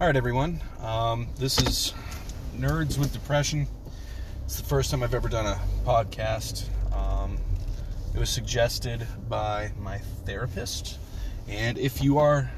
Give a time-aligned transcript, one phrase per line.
[0.00, 0.62] All right, everyone.
[0.80, 1.92] Um, this is
[2.56, 3.66] Nerds with Depression.
[4.46, 6.64] It's the first time I've ever done a podcast.
[6.96, 7.36] Um,
[8.14, 10.98] it was suggested by my therapist.
[11.48, 12.50] And if you are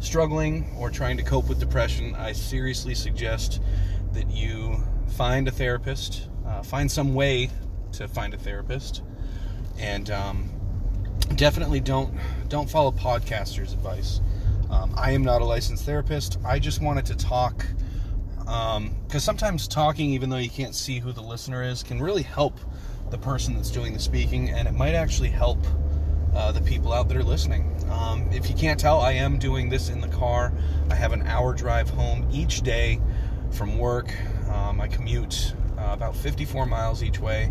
[0.00, 3.62] struggling or trying to cope with depression, I seriously suggest
[4.12, 4.84] that you
[5.16, 7.48] find a therapist, uh, find some way
[7.92, 9.00] to find a therapist,
[9.78, 10.50] and um,
[11.34, 12.14] definitely don't
[12.48, 14.20] don't follow podcasters' advice.
[14.70, 16.38] Um, I am not a licensed therapist.
[16.44, 17.64] I just wanted to talk
[18.38, 22.22] because um, sometimes talking, even though you can't see who the listener is, can really
[22.22, 22.58] help
[23.10, 25.58] the person that's doing the speaking, and it might actually help
[26.34, 27.72] uh, the people out there listening.
[27.90, 30.52] Um, if you can't tell, I am doing this in the car.
[30.90, 33.00] I have an hour drive home each day
[33.50, 34.12] from work.
[34.50, 37.50] Um, I commute uh, about 54 miles each way.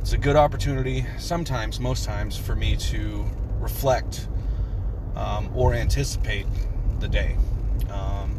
[0.00, 3.24] It's a good opportunity, sometimes, most times, for me to
[3.60, 4.28] reflect
[5.16, 6.46] um, or anticipate
[7.00, 7.36] the day.
[7.90, 8.38] Um,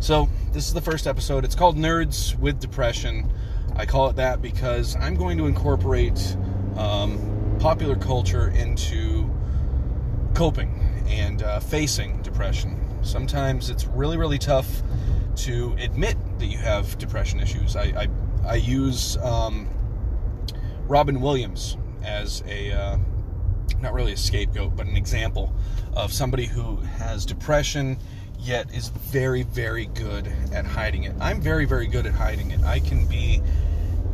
[0.00, 1.44] so, this is the first episode.
[1.44, 3.30] It's called Nerds with Depression.
[3.74, 6.36] I call it that because I'm going to incorporate
[6.76, 9.30] um, popular culture into
[10.34, 12.82] coping and uh, facing depression.
[13.02, 14.82] Sometimes it's really, really tough
[15.36, 17.76] to admit that you have depression issues.
[17.76, 18.08] I, I,
[18.44, 19.68] I use um,
[20.88, 22.98] Robin Williams as a uh,
[23.80, 25.52] not really a scapegoat, but an example
[25.94, 27.96] of somebody who has depression
[28.38, 31.14] yet is very, very good at hiding it.
[31.20, 32.62] I'm very, very good at hiding it.
[32.62, 33.40] I can be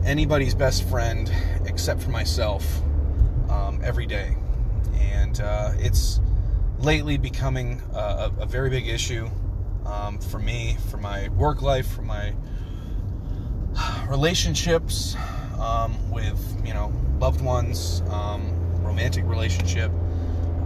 [0.04, 1.32] anybody's best friend
[1.66, 2.80] except for myself
[3.50, 4.36] um, every day.
[4.98, 6.20] And uh, it's
[6.78, 9.30] lately becoming a, a, very big issue
[9.86, 12.34] um, for me, for my work life, for my
[14.08, 15.16] relationships
[15.60, 18.61] um, with, you know, loved ones, um,
[18.92, 19.90] romantic relationship,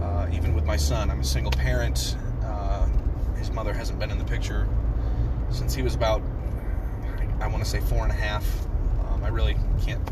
[0.03, 1.13] uh, even with my son.
[1.13, 2.17] I'm a single parent.
[2.43, 2.89] Uh,
[3.39, 4.67] his mother hasn't been in the picture
[5.51, 6.21] since he was about,
[7.41, 8.45] I want to say, four and a half.
[9.07, 10.03] Um, I really can't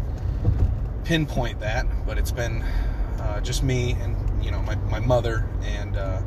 [1.03, 2.63] pinpoint that, but it's been
[3.19, 6.23] uh, just me and you know my, my mother and uh,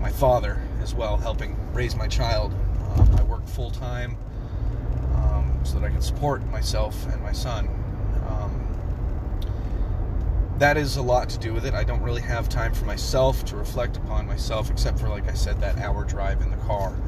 [0.00, 2.52] my father as well helping raise my child.
[2.98, 4.18] Um, I work full time
[5.14, 7.77] um, so that I can support myself and my son.
[10.58, 11.74] That is a lot to do with it.
[11.74, 15.34] I don't really have time for myself to reflect upon myself, except for, like I
[15.34, 17.00] said, that hour drive in the car.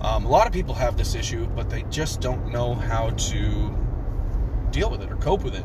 [0.00, 3.78] Um, a lot of people have this issue, but they just don't know how to
[4.72, 5.64] deal with it or cope with it.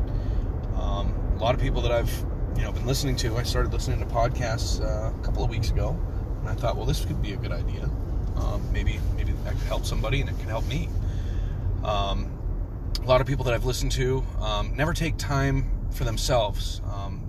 [0.76, 2.12] Um, a lot of people that I've
[2.56, 5.70] you know been listening to, I started listening to podcasts uh, a couple of weeks
[5.70, 5.98] ago,
[6.40, 7.90] and I thought, well, this could be a good idea.
[8.36, 10.88] Um, maybe maybe that could help somebody, and it can help me.
[11.82, 12.30] Um,
[13.02, 16.80] a lot of people that I've listened to um, never take time for themselves.
[16.92, 17.22] Um,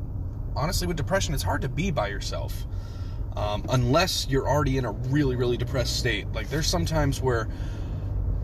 [0.55, 2.65] honestly, with depression, it's hard to be by yourself.
[3.35, 6.31] Um, unless you're already in a really, really depressed state.
[6.33, 7.47] Like, there's sometimes where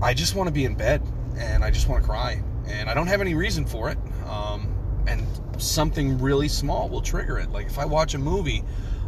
[0.02, 1.02] I just want to be in bed
[1.38, 3.98] and I just want to cry, and I don't have any reason for it.
[4.28, 4.70] Um,
[5.08, 5.26] and
[5.58, 7.50] something really small will trigger it.
[7.52, 8.64] Like, if I watch a movie,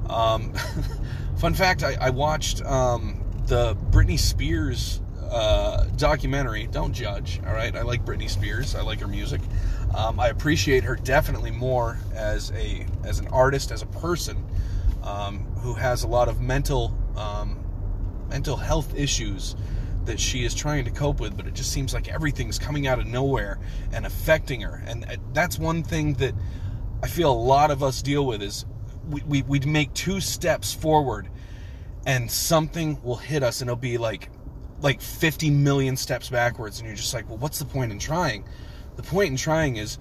[0.10, 0.54] um,
[1.38, 6.68] fun fact, I, I watched um, the Britney Spears uh, documentary.
[6.68, 7.76] Don't judge, all right?
[7.76, 8.76] I like Britney Spears.
[8.76, 9.42] I like her music.
[9.96, 14.46] Um, I appreciate her definitely more as a as an artist, as a person
[15.04, 17.64] um, who has a lot of mental um,
[18.30, 19.56] mental health issues
[20.04, 21.38] that she is trying to cope with.
[21.38, 23.58] But it just seems like everything's coming out of nowhere
[23.94, 24.84] and affecting her.
[24.86, 26.34] And uh, that's one thing that
[27.02, 28.66] I feel a lot of us deal with is
[29.10, 31.30] we we we make two steps forward,
[32.06, 34.30] and something will hit us, and it'll be like
[34.82, 38.44] like 50 million steps backwards, and you're just like, well, what's the point in trying?
[38.96, 39.98] The point in trying is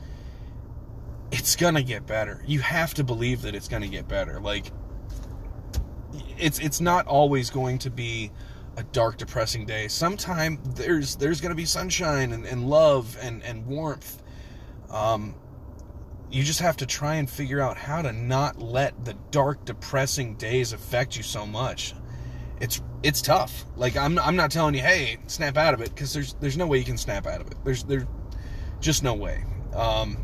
[1.33, 2.43] it's to get better.
[2.47, 4.41] You have to believe that it's to get better.
[4.41, 4.71] Like
[6.39, 8.31] it's it's not always going to be
[8.77, 9.89] a dark depressing day.
[9.89, 14.23] Sometime there's there's to be sunshine and, and love and and warmth.
[14.91, 15.35] Um
[16.31, 20.35] you just have to try and figure out how to not let the dark depressing
[20.35, 21.95] days affect you so much
[22.61, 26.13] it's it's tough like i'm i'm not telling you hey snap out of it cuz
[26.13, 28.05] there's there's no way you can snap out of it there's there's
[28.85, 29.43] just no way.
[29.75, 30.19] Um,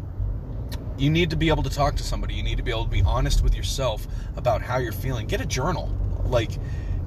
[0.99, 2.35] you need to be able to talk to somebody.
[2.35, 5.27] You need to be able to be honest with yourself about how you're feeling.
[5.27, 5.91] Get a journal.
[6.27, 6.53] Like,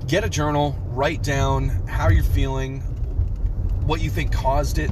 [0.07, 2.79] get a journal, write down how you're feeling,
[3.85, 4.91] what you think caused it,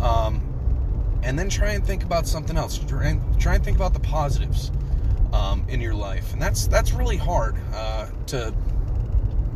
[0.00, 0.42] um,
[1.22, 2.76] and then try and think about something else.
[2.76, 4.70] Try and, try and think about the positives
[5.32, 6.34] um, in your life.
[6.34, 8.54] And that's, that's really hard uh, to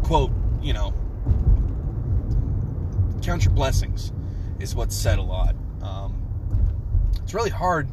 [0.02, 0.30] quote,
[0.62, 0.94] you know,
[3.20, 4.12] count your blessings,
[4.58, 5.54] is what's said a lot.
[7.28, 7.90] It's really hard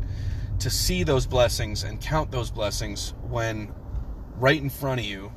[0.60, 3.70] to see those blessings and count those blessings when
[4.38, 5.30] right in front of you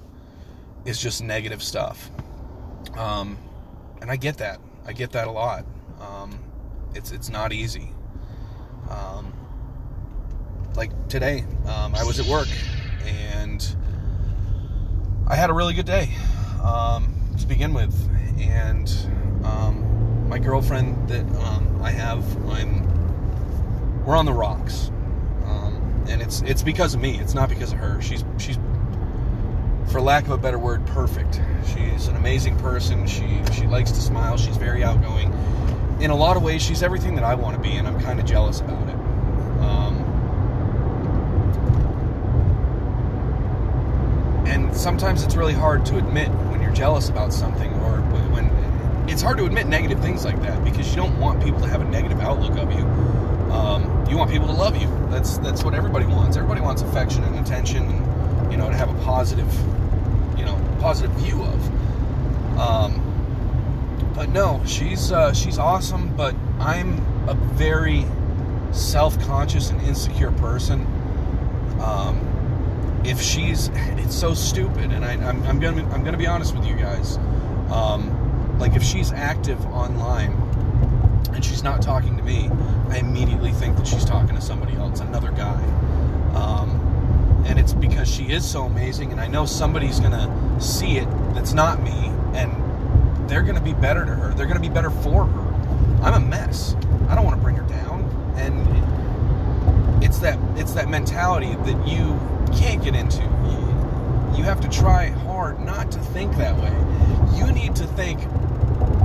[0.84, 2.08] is just negative stuff.
[2.96, 3.36] Um,
[4.00, 4.60] and I get that.
[4.86, 5.66] I get that a lot.
[6.00, 6.38] Um,
[6.94, 7.92] it's it's not easy.
[8.88, 9.32] Um,
[10.76, 12.46] like today, um, I was at work
[13.04, 13.66] and
[15.26, 16.14] I had a really good day
[16.62, 17.92] um, to begin with,
[18.40, 18.88] and
[19.42, 21.26] um, my girlfriend that
[21.82, 22.97] I have, I'm
[24.08, 24.88] we're on the rocks,
[25.44, 27.20] um, and it's it's because of me.
[27.20, 28.00] It's not because of her.
[28.00, 28.58] She's she's
[29.92, 31.42] for lack of a better word, perfect.
[31.66, 33.06] She's an amazing person.
[33.06, 34.38] She she likes to smile.
[34.38, 35.30] She's very outgoing.
[36.00, 38.18] In a lot of ways, she's everything that I want to be, and I'm kind
[38.18, 38.94] of jealous about it.
[39.60, 39.98] Um,
[44.46, 48.00] and sometimes it's really hard to admit when you're jealous about something, or
[48.32, 48.46] when
[49.06, 51.82] it's hard to admit negative things like that because you don't want people to have
[51.82, 53.27] a negative outlook of you.
[53.50, 54.88] Um, you want people to love you.
[55.10, 56.36] That's that's what everybody wants.
[56.36, 59.52] Everybody wants affection and attention, and you know to have a positive,
[60.38, 62.58] you know, positive view of.
[62.58, 63.04] Um,
[64.14, 66.14] but no, she's uh, she's awesome.
[66.16, 66.98] But I'm
[67.28, 68.04] a very
[68.72, 70.86] self-conscious and insecure person.
[71.80, 76.54] Um, if she's, it's so stupid, and I, am I'm gonna I'm gonna be honest
[76.54, 77.16] with you guys.
[77.70, 80.47] Um, like if she's active online
[81.38, 82.50] and she's not talking to me,
[82.88, 85.62] I immediately think that she's talking to somebody else, another guy.
[86.34, 91.08] Um, and it's because she is so amazing, and I know somebody's gonna see it
[91.34, 92.52] that's not me, and
[93.30, 94.34] they're going to be better to her.
[94.34, 96.02] They're going to be better for her.
[96.02, 96.74] I'm a mess.
[97.08, 98.02] I don't want to bring her down.
[98.36, 102.18] And it's that it's that mentality that you
[102.56, 103.22] can't get into.
[103.22, 107.38] You, you have to try hard not to think that way.
[107.38, 108.20] You need to think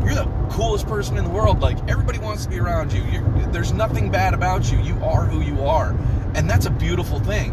[0.06, 1.62] you're the coolest person in the world.
[1.62, 3.04] Like everybody wants to be around you.
[3.04, 4.80] You're, there's nothing bad about you.
[4.80, 5.92] You are who you are,
[6.36, 7.52] and that's a beautiful thing.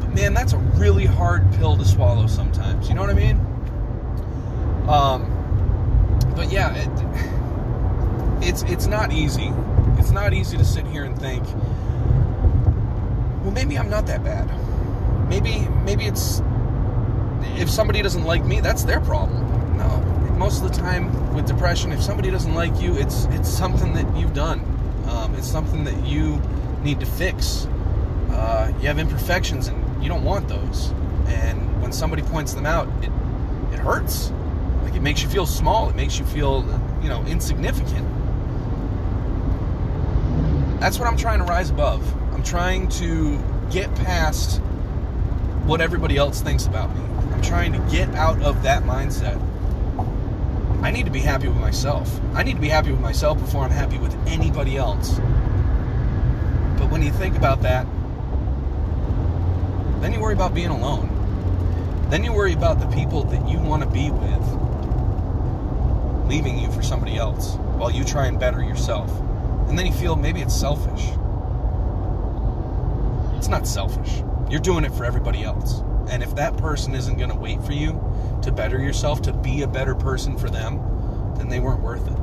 [0.00, 2.88] But man, that's a really hard pill to swallow sometimes.
[2.88, 3.36] You know what I mean?
[4.88, 5.34] Um,
[6.34, 6.88] but yeah, it,
[8.48, 9.52] it's it's not easy.
[9.98, 11.44] It's not easy to sit here and think,
[13.42, 14.48] well, maybe I'm not that bad.
[15.28, 16.40] Maybe maybe it's
[17.56, 19.47] if somebody doesn't like me, that's their problem.
[20.48, 24.16] Most of the time with depression, if somebody doesn't like you, it's it's something that
[24.16, 24.60] you've done.
[25.06, 26.40] Um, it's something that you
[26.82, 27.66] need to fix.
[28.30, 30.88] Uh, you have imperfections, and you don't want those.
[31.26, 33.10] And when somebody points them out, it
[33.74, 34.32] it hurts.
[34.84, 35.90] Like it makes you feel small.
[35.90, 36.64] It makes you feel,
[37.02, 38.08] you know, insignificant.
[40.80, 42.02] That's what I'm trying to rise above.
[42.32, 43.38] I'm trying to
[43.70, 44.62] get past
[45.66, 47.02] what everybody else thinks about me.
[47.34, 49.38] I'm trying to get out of that mindset.
[50.82, 52.20] I need to be happy with myself.
[52.34, 55.18] I need to be happy with myself before I'm happy with anybody else.
[56.78, 57.86] But when you think about that,
[60.00, 61.14] then you worry about being alone.
[62.10, 64.58] Then you worry about the people that you want to be with
[66.28, 69.10] leaving you for somebody else while you try and better yourself.
[69.68, 71.10] And then you feel maybe it's selfish.
[73.36, 74.22] It's not selfish.
[74.50, 75.82] You're doing it for everybody else.
[76.08, 77.92] And if that person isn't going to wait for you
[78.42, 80.80] to better yourself, to be a better person for them,
[81.36, 82.18] then they weren't worth it.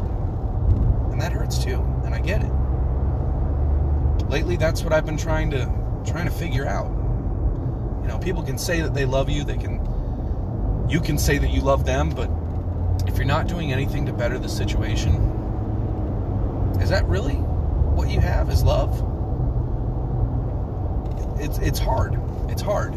[1.12, 1.82] And that hurts too.
[2.04, 2.52] And I get it.
[4.30, 5.72] Lately that's what I've been trying to
[6.06, 6.88] trying to figure out.
[8.02, 9.80] You know, people can say that they love you, they can
[10.89, 12.30] you can say that you love them, but
[13.08, 15.13] if you're not doing anything to better the situation,
[16.82, 18.92] is that really what you have is love?
[21.39, 22.20] It's it's hard.
[22.50, 22.94] It's hard.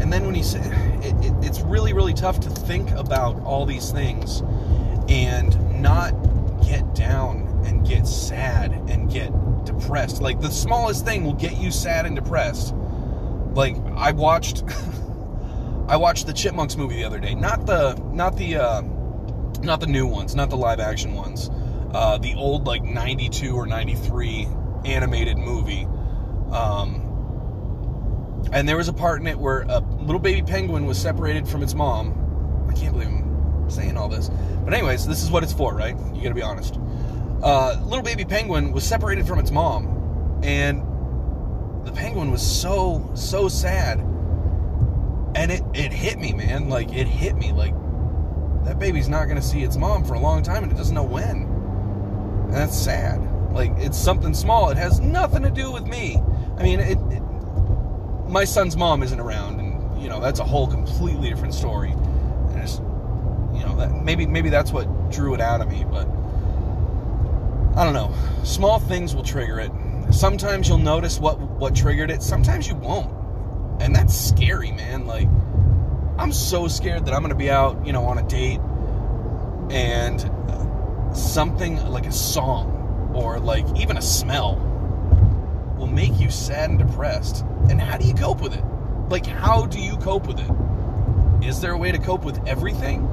[0.00, 0.60] And then when you say
[1.02, 4.42] it, it, it's really really tough to think about all these things
[5.08, 6.12] and not
[6.64, 9.32] get down and get sad and get
[9.64, 10.20] depressed.
[10.22, 12.74] Like the smallest thing will get you sad and depressed.
[13.54, 14.64] Like I watched
[15.88, 17.34] I watched the Chipmunks movie the other day.
[17.34, 18.82] Not the not the uh,
[19.62, 21.50] not the new ones, not the live action ones.
[21.92, 24.46] Uh, the old like 92 or 93
[24.84, 25.86] animated movie.
[26.52, 26.99] Um,
[28.52, 31.62] and there was a part in it where a little baby penguin was separated from
[31.62, 32.66] its mom.
[32.68, 34.30] I can't believe I'm saying all this.
[34.64, 35.96] But anyways, this is what it's for, right?
[36.14, 36.78] You gotta be honest.
[37.42, 40.82] Uh, little baby penguin was separated from its mom, and
[41.86, 44.00] the penguin was so so sad
[45.34, 46.68] and it it hit me, man.
[46.68, 47.52] Like it hit me.
[47.52, 47.74] Like
[48.64, 51.04] that baby's not gonna see its mom for a long time, and it doesn't know
[51.04, 51.48] when.
[52.44, 53.20] And that's sad.
[53.52, 54.70] Like it's something small.
[54.70, 56.20] It has nothing to do with me.
[56.58, 57.22] I mean, it, it
[58.30, 61.90] my son's mom isn't around, and you know that's a whole completely different story.
[61.90, 66.06] And it's, you know, that maybe maybe that's what drew it out of me, but
[67.78, 68.14] I don't know.
[68.44, 69.70] Small things will trigger it.
[70.12, 72.22] Sometimes you'll notice what what triggered it.
[72.22, 73.20] Sometimes you won't
[73.80, 75.06] and that's scary, man.
[75.06, 75.26] Like,
[76.18, 78.60] I'm so scared that I'm to be out, you know, on a date
[79.70, 80.20] and
[81.16, 84.56] something like a song or like even a smell
[85.78, 87.44] will make you sad and depressed.
[87.70, 88.64] And how do you cope with it?
[89.08, 90.50] Like, how do you cope with it?
[91.46, 93.06] Is there a way to cope with everything?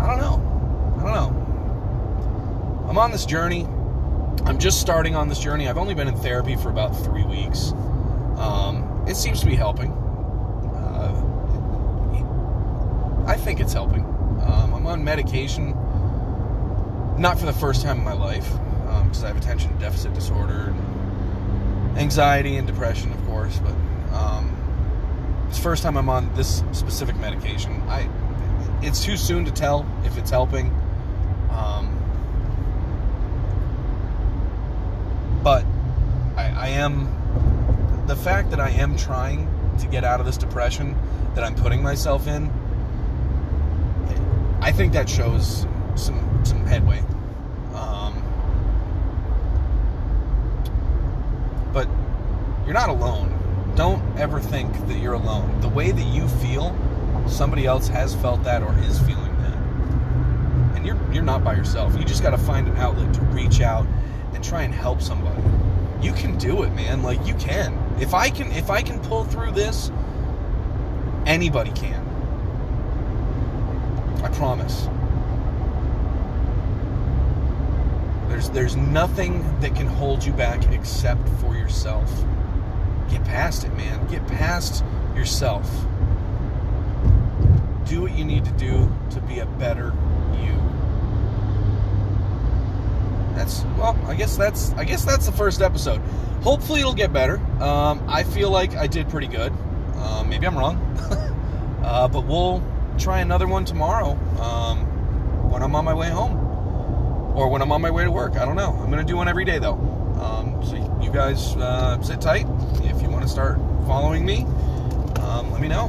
[0.00, 0.96] I don't know.
[0.98, 2.86] I don't know.
[2.88, 3.64] I'm on this journey.
[4.44, 5.68] I'm just starting on this journey.
[5.68, 7.72] I've only been in therapy for about three weeks.
[8.36, 9.92] Um, it seems to be helping.
[10.74, 11.14] Uh,
[13.26, 14.04] I think it's helping.
[14.42, 15.70] Um, I'm on medication,
[17.16, 18.50] not for the first time in my life,
[19.04, 23.58] because um, I have attention deficit disorder, and anxiety, and depression, course.
[23.60, 23.74] But
[24.14, 27.80] um, it's first time I'm on this specific medication.
[27.88, 28.08] I
[28.82, 30.66] it's too soon to tell if it's helping.
[31.50, 31.98] Um,
[35.42, 35.64] but
[36.36, 39.48] I, I am the fact that I am trying
[39.78, 40.96] to get out of this depression
[41.34, 42.50] that I'm putting myself in.
[44.60, 47.02] I think that shows some some headway.
[47.74, 48.22] Um,
[51.72, 51.88] but
[52.64, 53.38] you're not alone.
[53.74, 55.60] Don't ever think that you're alone.
[55.60, 56.76] The way that you feel,
[57.26, 59.56] somebody else has felt that or is feeling that.
[60.76, 61.96] And you're you're not by yourself.
[61.96, 63.86] You just got to find an outlet to reach out
[64.34, 65.42] and try and help somebody.
[66.02, 67.02] You can do it, man.
[67.02, 67.78] Like you can.
[68.00, 69.90] If I can if I can pull through this,
[71.26, 72.00] anybody can.
[74.22, 74.88] I promise.
[78.28, 82.10] There's there's nothing that can hold you back except for yourself.
[83.12, 84.06] Get past it, man.
[84.08, 84.82] Get past
[85.14, 85.70] yourself.
[87.84, 89.92] Do what you need to do to be a better
[90.40, 90.54] you.
[93.34, 96.00] That's well, I guess that's I guess that's the first episode.
[96.42, 97.38] Hopefully it'll get better.
[97.60, 99.52] Um, I feel like I did pretty good.
[99.94, 100.76] Uh, maybe I'm wrong,
[101.84, 102.62] uh, but we'll
[102.98, 106.36] try another one tomorrow um, when I'm on my way home
[107.36, 108.36] or when I'm on my way to work.
[108.36, 108.72] I don't know.
[108.82, 109.74] I'm gonna do one every day though.
[110.20, 112.46] Um, so you guys uh, sit tight.
[113.22, 114.42] Want to start following me,
[115.20, 115.82] um, let me know.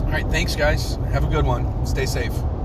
[0.00, 0.96] All right, thanks guys.
[1.12, 1.84] Have a good one.
[1.84, 2.32] Stay safe.